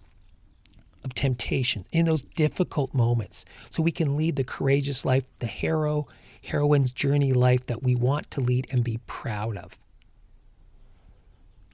of 1.05 1.15
temptation, 1.15 1.85
in 1.93 2.05
those 2.05 2.23
difficult 2.23 2.93
moments, 2.93 3.45
so 3.71 3.83
we 3.83 3.93
can 3.93 4.17
lead 4.17 4.37
the 4.37 4.45
courageous 4.45 5.05
life, 5.05 5.25
the 5.39 5.47
hero, 5.47 6.07
heroine's 6.41 6.91
journey 6.91 7.33
life 7.33 7.67
that 7.67 7.83
we 7.83 7.95
want 7.95 8.31
to 8.31 8.41
lead 8.41 8.67
and 8.71 8.85
be 8.85 8.99
proud 9.07 9.57
of 9.57 9.79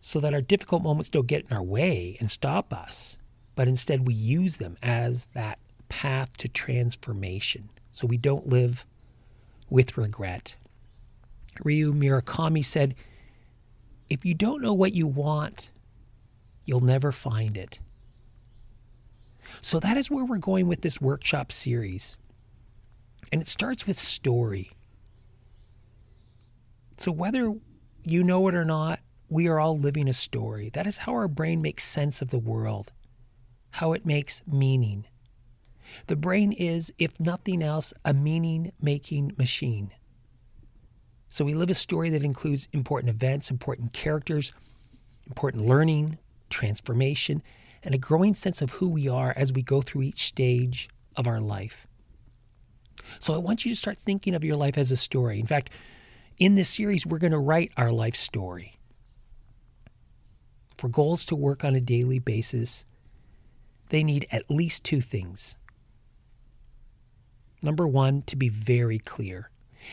so 0.07 0.21
that 0.21 0.33
our 0.33 0.41
difficult 0.41 0.85
moments 0.85 1.09
don't 1.09 1.27
get 1.27 1.45
in 1.51 1.57
our 1.57 1.65
way 1.65 2.17
and 2.21 2.31
stop 2.31 2.73
us, 2.73 3.19
but 3.57 3.67
instead 3.67 4.07
we 4.07 4.15
use 4.15 4.59
them 4.59 4.77
as 4.81 5.27
that 5.35 5.59
path 5.89 6.37
to 6.37 6.47
transformation 6.47 7.69
so 7.91 8.07
we 8.07 8.17
don't 8.17 8.47
live 8.47 8.87
with 9.69 9.99
regret. 9.99 10.55
Ryu 11.65 11.93
Murakami 11.93 12.65
said, 12.65 12.95
If 14.09 14.25
you 14.25 14.33
don't 14.33 14.63
know 14.63 14.75
what 14.75 14.93
you 14.93 15.09
want, 15.09 15.71
you'll 16.65 16.79
never 16.79 17.11
find 17.11 17.57
it. 17.57 17.81
So 19.63 19.81
that 19.81 19.97
is 19.97 20.11
where 20.11 20.25
we're 20.25 20.39
going 20.39 20.67
with 20.67 20.83
this 20.83 21.01
workshop 21.01 21.53
series. 21.53 22.17
And 23.33 23.43
it 23.43 23.49
starts 23.49 23.87
with 23.87 23.99
story. 23.99 24.71
So 26.99 27.13
whether 27.13 27.55
you 28.05 28.25
know 28.25 28.47
it 28.49 28.55
or 28.55 28.65
not, 28.65 29.01
we 29.29 29.49
are 29.49 29.59
all 29.59 29.79
living 29.79 30.09
a 30.09 30.13
story. 30.13 30.71
That 30.71 30.87
is 30.87 30.99
how 30.99 31.13
our 31.13 31.29
brain 31.29 31.61
makes 31.61 31.85
sense 31.85 32.23
of 32.23 32.31
the 32.31 32.39
world, 32.39 32.93
how 33.73 33.93
it 33.93 34.07
makes 34.07 34.43
meaning. 34.47 35.05
The 36.07 36.17
brain 36.17 36.53
is, 36.53 36.93
if 36.99 37.19
nothing 37.21 37.63
else, 37.63 37.93
a 38.05 38.15
meaning 38.15 38.73
making 38.81 39.35
machine. 39.37 39.93
So 41.29 41.45
we 41.45 41.55
live 41.55 41.71
a 41.71 41.75
story 41.75 42.11
that 42.11 42.25
includes 42.25 42.69
important 42.73 43.11
events, 43.11 43.51
important 43.51 43.93
characters, 43.93 44.53
important 45.27 45.67
learning, 45.67 46.19
transformation, 46.51 47.43
and 47.87 47.95
a 47.95 47.99
growing 47.99 48.35
sense 48.35 48.61
of 48.61 48.71
who 48.73 48.91
we 48.91 49.09
are 49.09 49.33
as 49.35 49.53
we 49.53 49.63
go 49.63 49.81
through 49.81 50.03
each 50.03 50.27
stage 50.27 50.91
of 51.17 51.27
our 51.27 51.41
life. 51.41 51.87
So 53.21 53.33
I 53.33 53.39
want 53.39 53.65
you 53.65 53.71
to 53.73 53.77
start 53.77 53.97
thinking 53.97 54.35
of 54.35 54.45
your 54.45 54.57
life 54.57 54.77
as 54.77 54.93
a 54.93 54.97
story. 54.97 55.41
In 55.41 55.47
fact, 55.47 55.71
in 56.37 56.55
this 56.55 56.69
series, 56.69 57.07
we're 57.07 57.19
going 57.19 57.33
to 57.33 57.39
write 57.39 57.73
our 57.79 57.91
life 57.91 58.17
story 58.17 58.77
for 60.77 60.89
goals 60.89 61.25
to 61.27 61.37
work 61.37 61.65
on 61.65 61.75
a 61.75 61.81
daily 61.81 62.19
basis, 62.19 62.85
they 63.89 64.03
need 64.03 64.27
at 64.31 64.51
least 64.51 64.85
two 64.85 65.01
things. 65.01 65.57
Number 67.63 67.87
one, 67.87 68.23
to 68.23 68.37
be 68.37 68.49
very 68.49 68.99
clear. 68.99 69.51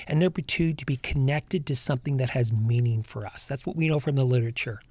And 0.08 0.20
number 0.20 0.42
two, 0.42 0.74
to 0.74 0.86
be 0.86 0.98
connected 0.98 1.66
to 1.68 1.76
something 1.76 2.18
that 2.18 2.32
has 2.32 2.52
meaning 2.52 3.04
for 3.04 3.26
us. 3.26 3.46
That's 3.46 3.66
what 3.66 3.76
we 3.76 3.88
know 3.88 4.00
from 4.00 4.16
the 4.16 4.26
literature. 4.26 4.82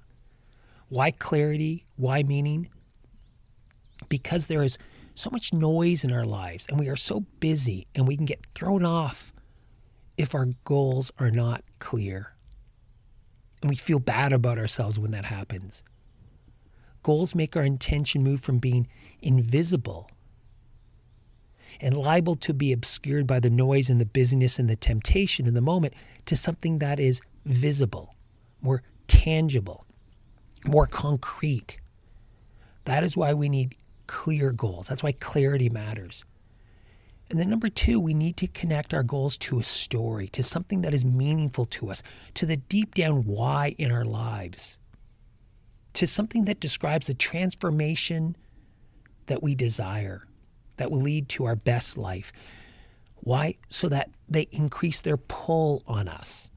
Why 0.89 1.11
clarity? 1.11 1.85
Why 1.95 2.23
meaning? 2.23 2.69
Because 4.09 4.47
there 4.47 4.63
is 4.63 4.77
so 5.15 5.29
much 5.29 5.53
noise 5.53 6.03
in 6.03 6.11
our 6.11 6.25
lives 6.25 6.65
and 6.67 6.79
we 6.79 6.89
are 6.89 6.95
so 6.95 7.21
busy 7.39 7.87
and 7.95 8.07
we 8.07 8.17
can 8.17 8.25
get 8.25 8.45
thrown 8.55 8.85
off 8.85 9.33
if 10.17 10.33
our 10.33 10.47
goals 10.63 11.11
are 11.19 11.31
not 11.31 11.63
clear 11.79 12.33
and 13.63 13.69
we 13.69 13.75
feel 13.77 13.99
bad 13.99 14.33
about 14.33 14.59
ourselves 14.59 14.99
when 14.99 15.11
that 15.11 15.25
happens. 15.25 15.83
Goals 17.01 17.33
make 17.33 17.55
our 17.55 17.63
intention 17.63 18.23
move 18.23 18.41
from 18.41 18.59
being 18.59 18.87
invisible 19.21 20.09
and 21.79 21.97
liable 21.97 22.35
to 22.35 22.53
be 22.53 22.71
obscured 22.71 23.25
by 23.25 23.39
the 23.39 23.49
noise 23.49 23.89
and 23.89 23.99
the 23.99 24.05
busyness 24.05 24.59
and 24.59 24.69
the 24.69 24.75
temptation 24.75 25.47
in 25.47 25.53
the 25.53 25.61
moment 25.61 25.93
to 26.25 26.35
something 26.35 26.77
that 26.77 26.99
is 26.99 27.21
visible, 27.45 28.13
more 28.61 28.83
tangible, 29.07 29.85
more 30.65 30.85
concrete. 30.85 31.79
That 32.85 33.03
is 33.03 33.17
why 33.17 33.33
we 33.33 33.49
need 33.49 33.75
clear 34.13 34.51
goals. 34.53 34.87
That's 34.87 35.03
why 35.03 35.13
clarity 35.13 35.69
matters. 35.69 36.23
And 37.29 37.39
then, 37.39 37.49
number 37.49 37.69
two, 37.69 37.99
we 37.99 38.13
need 38.13 38.37
to 38.37 38.47
connect 38.47 38.93
our 38.93 39.03
goals 39.03 39.37
to 39.39 39.59
a 39.59 39.63
story, 39.63 40.27
to 40.29 40.43
something 40.43 40.83
that 40.83 40.93
is 40.93 41.03
meaningful 41.03 41.65
to 41.67 41.89
us, 41.89 42.03
to 42.35 42.45
the 42.45 42.57
deep 42.57 42.95
down 42.95 43.23
why 43.25 43.75
in 43.77 43.91
our 43.91 44.05
lives. 44.05 44.77
to 45.93 46.07
something 46.07 46.45
that 46.45 46.59
describes 46.59 47.07
the 47.07 47.13
transformation 47.13 48.35
that 49.27 49.43
we 49.43 49.55
desire, 49.55 50.23
that 50.77 50.91
will 50.91 51.01
lead 51.01 51.29
to 51.29 51.45
our 51.45 51.55
best 51.55 51.97
life. 51.97 52.33
Why? 53.17 53.55
So 53.69 53.89
that 53.89 54.09
they 54.27 54.47
increase 54.51 55.01
their 55.01 55.17
pull 55.17 55.83
on 55.87 56.07
us, 56.07 56.49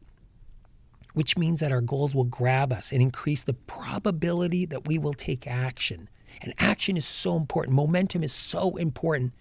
which 1.14 1.36
means 1.38 1.60
that 1.60 1.72
our 1.72 1.80
goals 1.80 2.14
will 2.14 2.24
grab 2.24 2.72
us 2.72 2.92
and 2.92 3.00
increase 3.00 3.42
the 3.42 3.52
probability 3.54 4.66
that 4.66 4.86
we 4.88 4.98
will 4.98 5.14
take 5.14 5.46
action. 5.46 6.08
And 6.42 6.54
action 6.58 6.96
is 6.96 7.06
so 7.06 7.36
important. 7.36 7.74
Momentum 7.74 8.22
is 8.22 8.32
so 8.32 8.76
important. 8.76 9.32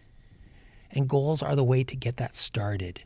And 0.91 1.09
goals 1.09 1.43
are 1.43 1.55
the 1.55 1.63
way 1.63 1.83
to 1.83 1.95
get 1.95 2.17
that 2.17 2.35
started. 2.35 3.01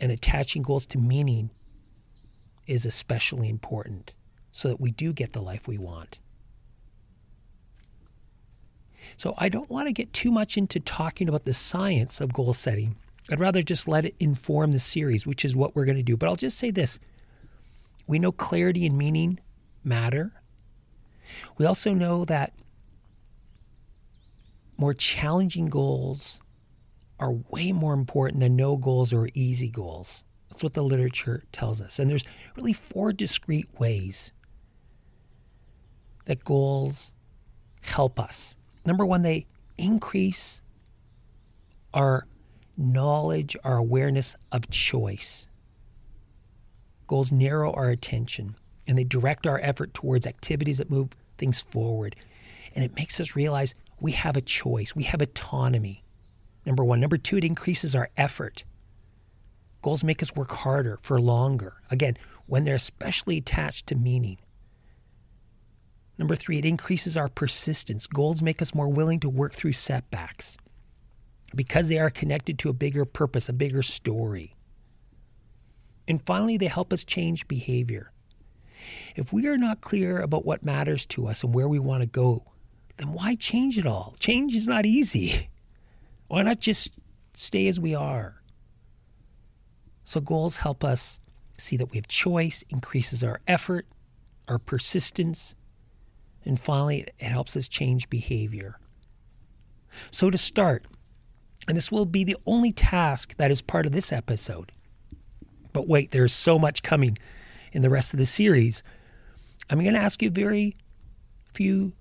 And 0.00 0.12
attaching 0.12 0.62
goals 0.62 0.86
to 0.86 0.98
meaning 0.98 1.50
is 2.66 2.84
especially 2.84 3.48
important 3.48 4.14
so 4.52 4.68
that 4.68 4.80
we 4.80 4.90
do 4.90 5.12
get 5.12 5.32
the 5.32 5.42
life 5.42 5.66
we 5.66 5.78
want. 5.78 6.18
So 9.16 9.34
I 9.36 9.48
don't 9.48 9.70
want 9.70 9.86
to 9.86 9.92
get 9.92 10.12
too 10.12 10.30
much 10.30 10.56
into 10.56 10.80
talking 10.80 11.28
about 11.28 11.44
the 11.44 11.52
science 11.52 12.20
of 12.20 12.32
goal 12.32 12.52
setting. 12.52 12.96
I'd 13.30 13.40
rather 13.40 13.62
just 13.62 13.88
let 13.88 14.04
it 14.04 14.14
inform 14.18 14.72
the 14.72 14.80
series, 14.80 15.26
which 15.26 15.44
is 15.44 15.56
what 15.56 15.74
we're 15.74 15.84
going 15.84 15.96
to 15.96 16.02
do. 16.02 16.16
But 16.16 16.28
I'll 16.28 16.36
just 16.36 16.58
say 16.58 16.70
this 16.70 16.98
we 18.06 18.18
know 18.18 18.32
clarity 18.32 18.86
and 18.86 18.98
meaning 18.98 19.40
matter. 19.82 20.32
We 21.58 21.66
also 21.66 21.94
know 21.94 22.24
that 22.24 22.52
more 24.76 24.94
challenging 24.94 25.66
goals 25.66 26.40
are 27.20 27.32
way 27.50 27.72
more 27.72 27.94
important 27.94 28.40
than 28.40 28.56
no 28.56 28.76
goals 28.76 29.12
or 29.12 29.28
easy 29.34 29.68
goals. 29.68 30.24
That's 30.50 30.62
what 30.62 30.74
the 30.74 30.82
literature 30.82 31.44
tells 31.52 31.80
us. 31.80 31.98
And 31.98 32.10
there's 32.10 32.24
really 32.56 32.72
four 32.72 33.12
discrete 33.12 33.68
ways 33.78 34.32
that 36.26 36.44
goals 36.44 37.12
help 37.82 38.18
us. 38.18 38.56
Number 38.84 39.04
one, 39.04 39.22
they 39.22 39.46
increase 39.78 40.60
our 41.92 42.26
knowledge, 42.76 43.56
our 43.64 43.76
awareness 43.76 44.36
of 44.50 44.68
choice. 44.70 45.46
Goals 47.06 47.30
narrow 47.30 47.72
our 47.72 47.90
attention 47.90 48.56
and 48.86 48.98
they 48.98 49.04
direct 49.04 49.46
our 49.46 49.60
effort 49.62 49.94
towards 49.94 50.26
activities 50.26 50.78
that 50.78 50.90
move 50.90 51.10
things 51.38 51.60
forward. 51.60 52.16
And 52.74 52.84
it 52.84 52.96
makes 52.96 53.20
us 53.20 53.36
realize 53.36 53.74
we 54.00 54.12
have 54.12 54.36
a 54.36 54.40
choice, 54.40 54.94
we 54.94 55.04
have 55.04 55.22
autonomy. 55.22 56.04
Number 56.66 56.84
one. 56.84 57.00
Number 57.00 57.16
two, 57.16 57.36
it 57.36 57.44
increases 57.44 57.94
our 57.94 58.08
effort. 58.16 58.64
Goals 59.82 60.02
make 60.02 60.22
us 60.22 60.34
work 60.34 60.50
harder 60.50 60.98
for 61.02 61.20
longer. 61.20 61.74
Again, 61.90 62.16
when 62.46 62.64
they're 62.64 62.74
especially 62.74 63.38
attached 63.38 63.86
to 63.88 63.94
meaning. 63.94 64.38
Number 66.16 66.36
three, 66.36 66.58
it 66.58 66.64
increases 66.64 67.16
our 67.16 67.28
persistence. 67.28 68.06
Goals 68.06 68.40
make 68.40 68.62
us 68.62 68.74
more 68.74 68.88
willing 68.88 69.20
to 69.20 69.28
work 69.28 69.52
through 69.52 69.72
setbacks 69.72 70.56
because 71.54 71.88
they 71.88 71.98
are 71.98 72.10
connected 72.10 72.58
to 72.60 72.68
a 72.68 72.74
bigger 72.74 73.04
purpose, 73.04 73.48
a 73.48 73.52
bigger 73.52 73.82
story. 73.82 74.54
And 76.06 76.24
finally, 76.24 76.56
they 76.56 76.66
help 76.66 76.92
us 76.92 77.04
change 77.04 77.48
behavior. 77.48 78.10
If 79.16 79.32
we 79.32 79.46
are 79.46 79.56
not 79.56 79.80
clear 79.80 80.20
about 80.20 80.44
what 80.44 80.64
matters 80.64 81.06
to 81.06 81.26
us 81.26 81.42
and 81.42 81.54
where 81.54 81.68
we 81.68 81.78
want 81.78 82.02
to 82.02 82.06
go, 82.06 82.44
then 82.96 83.12
why 83.12 83.34
change 83.34 83.78
it 83.78 83.86
all? 83.86 84.14
Change 84.18 84.54
is 84.54 84.68
not 84.68 84.86
easy. 84.86 85.48
Why 86.28 86.42
not 86.42 86.58
just 86.58 86.94
stay 87.34 87.68
as 87.68 87.78
we 87.78 87.94
are? 87.94 88.42
So, 90.04 90.20
goals 90.20 90.56
help 90.56 90.82
us 90.82 91.20
see 91.58 91.76
that 91.76 91.90
we 91.90 91.98
have 91.98 92.08
choice, 92.08 92.64
increases 92.70 93.22
our 93.22 93.40
effort, 93.46 93.86
our 94.48 94.58
persistence, 94.58 95.54
and 96.44 96.58
finally, 96.58 97.06
it 97.18 97.22
helps 97.22 97.56
us 97.56 97.68
change 97.68 98.10
behavior. 98.10 98.78
So, 100.10 100.30
to 100.30 100.38
start, 100.38 100.86
and 101.68 101.76
this 101.76 101.92
will 101.92 102.06
be 102.06 102.24
the 102.24 102.36
only 102.46 102.72
task 102.72 103.36
that 103.36 103.50
is 103.50 103.62
part 103.62 103.86
of 103.86 103.92
this 103.92 104.12
episode. 104.12 104.72
But 105.72 105.88
wait, 105.88 106.10
there's 106.10 106.32
so 106.32 106.58
much 106.58 106.82
coming 106.82 107.18
in 107.74 107.82
the 107.82 107.90
rest 107.90 108.14
of 108.14 108.18
the 108.18 108.26
series. 108.26 108.82
I'm 109.68 109.80
going 109.80 109.94
to 109.94 110.00
ask 110.00 110.22
you 110.22 110.30
very 110.30 110.76
few 111.52 111.92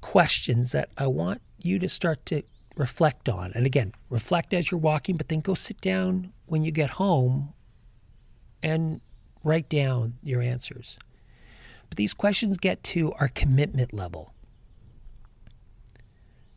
questions 0.00 0.72
that 0.72 0.90
I 0.98 1.06
want 1.06 1.40
you 1.62 1.78
to 1.78 1.88
start 1.88 2.24
to 2.26 2.42
reflect 2.76 3.28
on. 3.28 3.52
And 3.54 3.66
again, 3.66 3.92
reflect 4.08 4.54
as 4.54 4.70
you're 4.70 4.80
walking, 4.80 5.16
but 5.16 5.28
then 5.28 5.40
go 5.40 5.54
sit 5.54 5.80
down 5.80 6.32
when 6.46 6.64
you 6.64 6.70
get 6.70 6.90
home 6.90 7.52
and 8.62 9.00
write 9.44 9.68
down 9.68 10.14
your 10.22 10.40
answers. 10.40 10.98
But 11.88 11.96
these 11.96 12.14
questions 12.14 12.56
get 12.58 12.82
to 12.84 13.12
our 13.14 13.28
commitment 13.28 13.92
level 13.92 14.32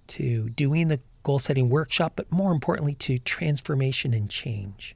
to 0.08 0.50
doing 0.50 0.90
the 0.90 1.00
goal 1.24 1.40
setting 1.40 1.70
workshop, 1.70 2.14
but 2.16 2.32
more 2.32 2.52
importantly, 2.52 2.96
to 2.96 3.18
transformation 3.20 4.14
and 4.14 4.30
change. 4.30 4.96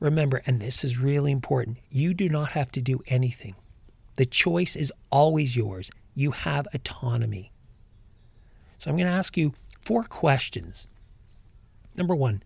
Remember, 0.00 0.42
and 0.46 0.60
this 0.60 0.82
is 0.82 0.98
really 0.98 1.30
important, 1.30 1.78
you 1.90 2.14
do 2.14 2.28
not 2.28 2.50
have 2.50 2.72
to 2.72 2.80
do 2.80 3.02
anything. 3.06 3.54
The 4.16 4.26
choice 4.26 4.74
is 4.74 4.92
always 5.10 5.54
yours. 5.54 5.90
You 6.14 6.32
have 6.32 6.66
autonomy. 6.74 7.52
So 8.78 8.90
I'm 8.90 8.96
going 8.96 9.06
to 9.06 9.12
ask 9.12 9.36
you 9.36 9.52
four 9.82 10.04
questions. 10.04 10.88
Number 11.96 12.14
one, 12.14 12.42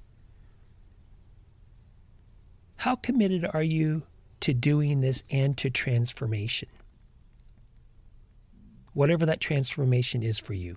how 2.76 2.96
committed 2.96 3.48
are 3.54 3.62
you 3.62 4.02
to 4.44 4.52
doing 4.52 5.00
this 5.00 5.22
and 5.30 5.56
to 5.56 5.70
transformation. 5.70 6.68
Whatever 8.92 9.24
that 9.24 9.40
transformation 9.40 10.22
is 10.22 10.38
for 10.38 10.52
you. 10.52 10.76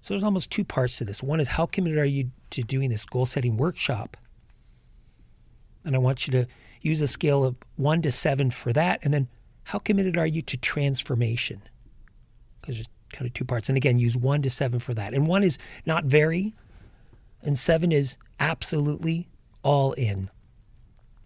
So 0.00 0.14
there's 0.14 0.24
almost 0.24 0.50
two 0.50 0.64
parts 0.64 0.96
to 0.96 1.04
this. 1.04 1.22
One 1.22 1.38
is 1.38 1.48
how 1.48 1.66
committed 1.66 1.98
are 1.98 2.06
you 2.06 2.30
to 2.48 2.62
doing 2.62 2.88
this 2.88 3.04
goal 3.04 3.26
setting 3.26 3.58
workshop? 3.58 4.16
And 5.84 5.94
I 5.94 5.98
want 5.98 6.26
you 6.26 6.32
to 6.32 6.46
use 6.80 7.00
a 7.00 7.08
scale 7.08 7.44
of 7.44 7.56
one 7.76 8.02
to 8.02 8.12
seven 8.12 8.50
for 8.50 8.72
that. 8.72 9.00
And 9.02 9.12
then 9.12 9.28
how 9.64 9.78
committed 9.78 10.16
are 10.16 10.26
you 10.26 10.42
to 10.42 10.56
transformation? 10.56 11.62
Because 12.60 12.76
there's 12.76 12.88
kind 13.12 13.26
of 13.26 13.34
two 13.34 13.44
parts. 13.44 13.68
And 13.68 13.76
again, 13.76 13.98
use 13.98 14.16
one 14.16 14.42
to 14.42 14.50
seven 14.50 14.78
for 14.78 14.94
that. 14.94 15.14
And 15.14 15.26
one 15.26 15.42
is 15.42 15.58
not 15.86 16.04
very, 16.04 16.54
and 17.42 17.58
seven 17.58 17.92
is 17.92 18.16
absolutely 18.40 19.28
all 19.62 19.92
in. 19.92 20.30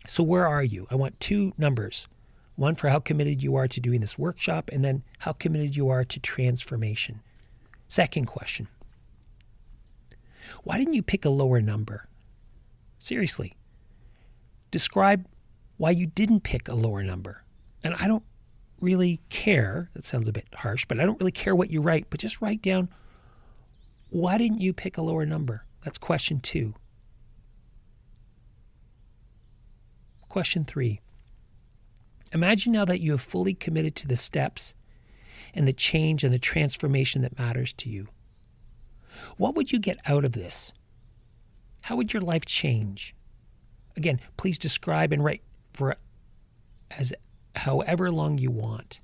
So, 0.07 0.23
where 0.23 0.47
are 0.47 0.63
you? 0.63 0.87
I 0.91 0.95
want 0.95 1.19
two 1.19 1.53
numbers 1.59 2.07
one 2.57 2.75
for 2.75 2.89
how 2.89 2.99
committed 2.99 3.43
you 3.43 3.55
are 3.55 3.69
to 3.69 3.81
doing 3.81 4.01
this 4.01 4.19
workshop, 4.19 4.71
and 4.73 4.85
then 4.85 5.03
how 5.19 5.33
committed 5.33 5.77
you 5.77 5.91
are 5.91 6.05
to 6.05 6.19
transformation. 6.19 7.21
Second 7.89 8.27
question 8.27 8.67
Why 10.65 10.79
didn't 10.79 10.95
you 10.95 11.03
pick 11.03 11.25
a 11.25 11.31
lower 11.31 11.61
number? 11.61 12.09
Seriously, 12.99 13.53
describe 14.71 15.27
why 15.77 15.91
you 15.91 16.07
didn't 16.07 16.41
pick 16.41 16.69
a 16.69 16.75
lower 16.75 17.03
number. 17.03 17.45
And 17.85 17.95
I 17.95 18.09
don't 18.09 18.25
really 18.81 19.21
care, 19.29 19.91
that 19.95 20.05
sounds 20.05 20.29
a 20.29 20.33
bit 20.33 20.47
harsh, 20.55 20.85
but 20.87 21.01
I 21.01 21.07
don't 21.07 21.19
really 21.21 21.33
care 21.33 21.55
what 21.55 21.71
you 21.71 21.81
write, 21.81 22.07
but 22.11 22.21
just 22.21 22.41
write 22.41 22.63
down 22.63 22.89
why 24.09 24.39
didn't 24.39 24.61
you 24.61 24.73
pick 24.73 24.97
a 24.97 25.03
lower 25.03 25.27
number? 25.27 25.65
That's 25.85 25.99
question 25.99 26.41
two. 26.41 26.75
Question 30.29 30.65
three 30.65 31.01
Imagine 32.33 32.73
now 32.73 32.85
that 32.85 33.01
you 33.01 33.13
have 33.13 33.21
fully 33.21 33.55
committed 33.55 33.97
to 33.97 34.09
the 34.09 34.17
steps 34.17 34.75
and 35.55 35.67
the 35.67 35.73
change 35.73 36.23
and 36.23 36.33
the 36.33 36.39
transformation 36.39 37.23
that 37.23 37.39
matters 37.39 37.73
to 37.75 37.89
you. 37.89 38.09
What 39.39 39.55
would 39.55 39.73
you 39.73 39.79
get 39.79 39.99
out 40.07 40.25
of 40.25 40.33
this? 40.33 40.73
How 41.83 41.97
would 41.97 42.13
your 42.13 42.23
life 42.23 42.45
change? 42.45 43.16
Again, 43.97 44.21
please 44.37 44.59
describe 44.59 45.13
and 45.13 45.25
write 45.25 45.43
for 45.73 45.97
as 46.91 47.13
however 47.55 48.11
long 48.11 48.39
you 48.39 48.51
want. 48.51 49.01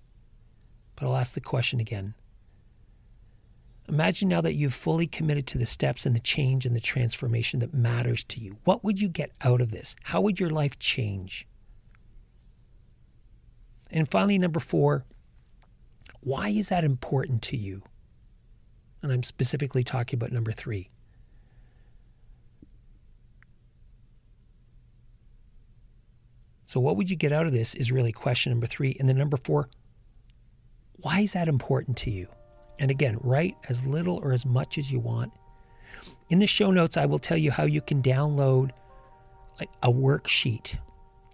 But 0.96 1.06
I'll 1.06 1.16
ask 1.16 1.34
the 1.34 1.40
question 1.40 1.80
again. 1.80 2.14
Imagine 3.88 4.28
now 4.28 4.40
that 4.40 4.54
you've 4.54 4.74
fully 4.74 5.06
committed 5.06 5.46
to 5.48 5.58
the 5.58 5.66
steps 5.66 6.06
and 6.06 6.14
the 6.14 6.20
change 6.20 6.64
and 6.64 6.76
the 6.76 6.80
transformation 6.80 7.60
that 7.60 7.74
matters 7.74 8.22
to 8.24 8.40
you. 8.40 8.56
What 8.64 8.84
would 8.84 9.00
you 9.00 9.08
get 9.08 9.32
out 9.42 9.60
of 9.60 9.70
this? 9.70 9.96
How 10.02 10.20
would 10.20 10.38
your 10.38 10.50
life 10.50 10.78
change? 10.78 11.46
And 13.90 14.08
finally, 14.10 14.38
number 14.38 14.60
four, 14.60 15.04
why 16.20 16.50
is 16.50 16.68
that 16.68 16.84
important 16.84 17.42
to 17.42 17.56
you? 17.56 17.82
And 19.02 19.12
I'm 19.12 19.24
specifically 19.24 19.82
talking 19.82 20.16
about 20.16 20.32
number 20.32 20.52
three. 20.52 20.88
So, 26.72 26.80
what 26.80 26.96
would 26.96 27.10
you 27.10 27.16
get 27.16 27.32
out 27.32 27.44
of 27.44 27.52
this 27.52 27.74
is 27.74 27.92
really 27.92 28.12
question 28.12 28.50
number 28.50 28.66
three. 28.66 28.96
And 28.98 29.06
then 29.06 29.18
number 29.18 29.36
four, 29.36 29.68
why 31.02 31.20
is 31.20 31.34
that 31.34 31.46
important 31.46 31.98
to 31.98 32.10
you? 32.10 32.28
And 32.78 32.90
again, 32.90 33.18
write 33.20 33.58
as 33.68 33.86
little 33.86 34.20
or 34.22 34.32
as 34.32 34.46
much 34.46 34.78
as 34.78 34.90
you 34.90 34.98
want. 34.98 35.34
In 36.30 36.38
the 36.38 36.46
show 36.46 36.70
notes, 36.70 36.96
I 36.96 37.04
will 37.04 37.18
tell 37.18 37.36
you 37.36 37.50
how 37.50 37.64
you 37.64 37.82
can 37.82 38.00
download 38.00 38.70
like 39.60 39.68
a 39.82 39.92
worksheet 39.92 40.78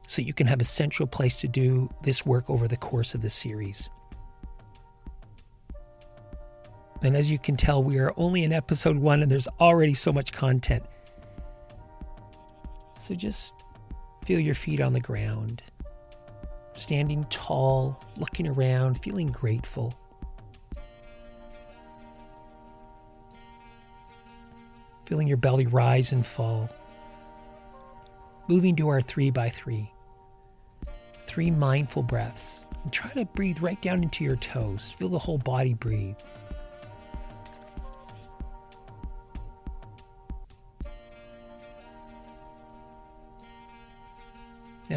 so 0.08 0.22
you 0.22 0.34
can 0.34 0.48
have 0.48 0.60
a 0.60 0.64
central 0.64 1.06
place 1.06 1.40
to 1.42 1.46
do 1.46 1.88
this 2.02 2.26
work 2.26 2.50
over 2.50 2.66
the 2.66 2.76
course 2.76 3.14
of 3.14 3.22
the 3.22 3.30
series. 3.30 3.88
And 7.04 7.16
as 7.16 7.30
you 7.30 7.38
can 7.38 7.56
tell, 7.56 7.80
we 7.80 8.00
are 8.00 8.12
only 8.16 8.42
in 8.42 8.52
episode 8.52 8.96
one 8.96 9.22
and 9.22 9.30
there's 9.30 9.46
already 9.60 9.94
so 9.94 10.12
much 10.12 10.32
content. 10.32 10.82
So 12.98 13.14
just 13.14 13.54
feel 14.28 14.38
your 14.38 14.54
feet 14.54 14.78
on 14.78 14.92
the 14.92 15.00
ground, 15.00 15.62
standing 16.74 17.24
tall, 17.30 17.98
looking 18.18 18.46
around, 18.46 19.02
feeling 19.02 19.28
grateful. 19.28 19.94
Feeling 25.06 25.28
your 25.28 25.38
belly 25.38 25.64
rise 25.66 26.12
and 26.12 26.26
fall. 26.26 26.68
Moving 28.48 28.76
to 28.76 28.88
our 28.88 29.00
three 29.00 29.30
by 29.30 29.48
three. 29.48 29.90
Three 31.24 31.50
mindful 31.50 32.02
breaths. 32.02 32.66
And 32.82 32.92
try 32.92 33.10
to 33.12 33.24
breathe 33.24 33.60
right 33.62 33.80
down 33.80 34.02
into 34.02 34.24
your 34.24 34.36
toes. 34.36 34.90
Feel 34.90 35.08
the 35.08 35.18
whole 35.18 35.38
body 35.38 35.72
breathe. 35.72 36.18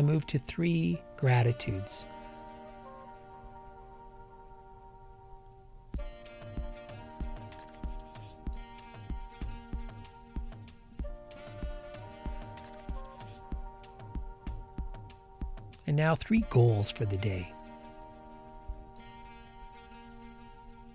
Now 0.01 0.07
move 0.07 0.25
to 0.27 0.39
three 0.39 0.99
gratitudes. 1.15 2.05
And 15.85 15.95
now 15.95 16.15
three 16.15 16.43
goals 16.49 16.89
for 16.89 17.05
the 17.05 17.17
day. 17.17 17.53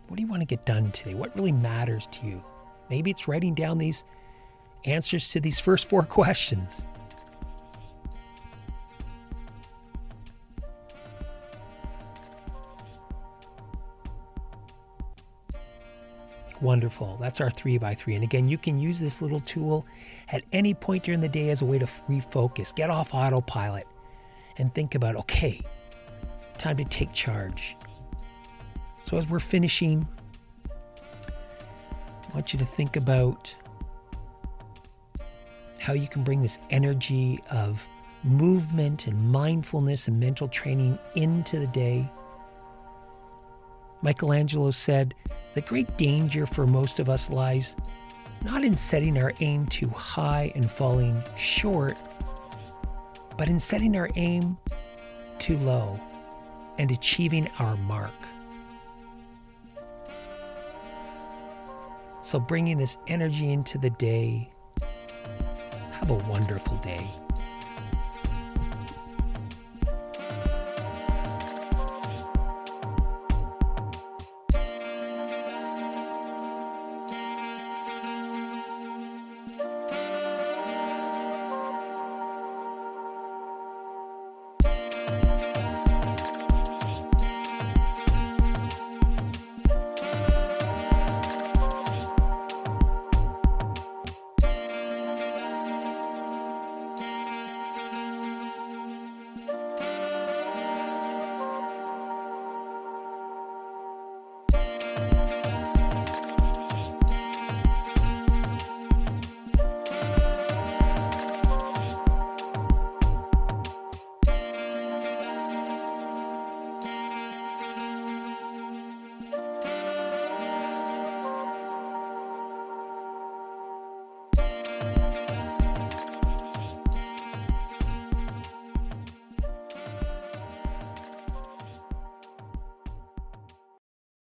What 0.08 0.16
do 0.16 0.22
you 0.22 0.26
want 0.26 0.40
to 0.40 0.46
get 0.46 0.66
done 0.66 0.90
today? 0.90 1.14
What 1.14 1.36
really 1.36 1.52
matters 1.52 2.08
to 2.08 2.26
you? 2.26 2.42
Maybe 2.90 3.12
it's 3.12 3.28
writing 3.28 3.54
down 3.54 3.78
these 3.78 4.02
answers 4.84 5.30
to 5.30 5.38
these 5.38 5.60
first 5.60 5.88
four 5.88 6.02
questions. 6.18 6.82
Wonderful. 16.60 17.18
That's 17.20 17.40
our 17.40 17.50
three 17.50 17.76
by 17.76 17.94
three. 17.94 18.14
And 18.14 18.24
again, 18.24 18.48
you 18.48 18.56
can 18.56 18.78
use 18.78 18.98
this 18.98 19.20
little 19.20 19.40
tool 19.40 19.86
at 20.32 20.42
any 20.52 20.72
point 20.72 21.04
during 21.04 21.20
the 21.20 21.28
day 21.28 21.50
as 21.50 21.60
a 21.60 21.64
way 21.64 21.78
to 21.78 21.86
refocus, 22.08 22.74
get 22.74 22.88
off 22.88 23.12
autopilot, 23.12 23.86
and 24.58 24.74
think 24.74 24.94
about 24.94 25.16
okay, 25.16 25.60
time 26.56 26.78
to 26.78 26.84
take 26.84 27.12
charge. 27.12 27.76
So, 29.04 29.18
as 29.18 29.28
we're 29.28 29.38
finishing, 29.38 30.08
I 32.30 32.34
want 32.34 32.52
you 32.52 32.58
to 32.58 32.64
think 32.64 32.96
about 32.96 33.54
how 35.78 35.92
you 35.92 36.08
can 36.08 36.24
bring 36.24 36.42
this 36.42 36.58
energy 36.70 37.38
of 37.50 37.86
movement 38.24 39.06
and 39.06 39.30
mindfulness 39.30 40.08
and 40.08 40.18
mental 40.18 40.48
training 40.48 40.98
into 41.14 41.58
the 41.58 41.66
day 41.68 42.10
Michelangelo 44.02 44.70
said, 44.70 45.14
The 45.54 45.60
great 45.62 45.96
danger 45.96 46.46
for 46.46 46.66
most 46.66 46.98
of 46.98 47.08
us 47.08 47.30
lies 47.30 47.76
not 48.44 48.64
in 48.64 48.76
setting 48.76 49.18
our 49.18 49.32
aim 49.40 49.66
too 49.66 49.88
high 49.88 50.52
and 50.54 50.70
falling 50.70 51.20
short, 51.36 51.96
but 53.36 53.48
in 53.48 53.58
setting 53.58 53.96
our 53.96 54.10
aim 54.16 54.56
too 55.38 55.56
low 55.58 55.98
and 56.78 56.90
achieving 56.90 57.48
our 57.58 57.76
mark. 57.78 58.12
So, 62.22 62.40
bringing 62.40 62.76
this 62.76 62.98
energy 63.06 63.52
into 63.52 63.78
the 63.78 63.90
day, 63.90 64.50
have 65.92 66.10
a 66.10 66.14
wonderful 66.14 66.76
day. 66.78 67.08